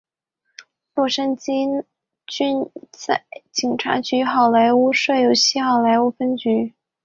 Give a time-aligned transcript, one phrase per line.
[0.95, 1.85] 洛杉矶
[2.25, 2.71] 郡
[3.51, 6.73] 警察局在西好莱坞设有西好莱坞分局。